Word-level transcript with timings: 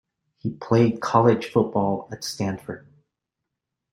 He 0.39 0.49
played 0.53 0.99
college 0.99 1.51
football 1.51 2.09
at 2.11 2.23
Stanford. 2.23 2.87